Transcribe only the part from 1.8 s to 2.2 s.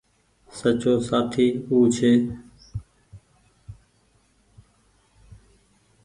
ڇي